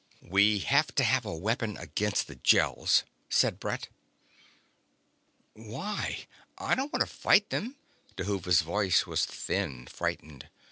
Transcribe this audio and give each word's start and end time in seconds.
"We 0.27 0.57
have 0.61 0.95
to 0.95 1.03
have 1.03 1.27
a 1.27 1.37
weapon 1.37 1.77
against 1.77 2.25
the 2.25 2.33
Gels," 2.33 3.03
said 3.29 3.59
Brett. 3.59 3.87
"Why? 5.53 6.25
I 6.57 6.73
don't 6.73 6.91
want 6.91 7.01
to 7.01 7.05
fight 7.15 7.51
them." 7.51 7.75
Dhuva's 8.17 8.61
voice 8.63 9.05
was 9.05 9.25
thin, 9.27 9.85
frightened. 9.85 10.49